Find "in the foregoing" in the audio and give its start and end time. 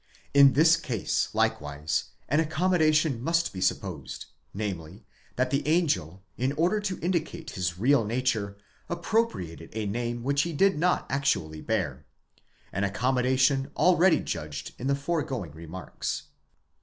14.79-15.51